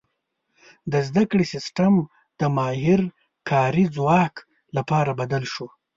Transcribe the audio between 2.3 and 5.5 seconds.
د ماهر کاري ځواک لپاره بدل